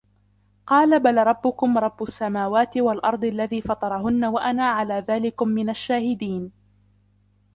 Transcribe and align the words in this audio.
قَالَ 0.67 0.99
بَلْ 0.99 1.17
رَبُّكُمْ 1.27 1.77
رَبُّ 1.77 2.03
السَّمَاوَاتِ 2.03 2.77
وَالْأَرْضِ 2.77 3.23
الَّذِي 3.25 3.61
فَطَرَهُنَّ 3.61 4.25
وَأَنَا 4.25 4.67
عَلَى 4.69 5.05
ذَلِكُمْ 5.07 5.47
مِنَ 5.47 5.69
الشَّاهِدِينَ 5.69 6.51